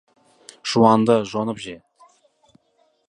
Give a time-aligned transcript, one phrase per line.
[0.71, 1.77] Жуанды жонып же.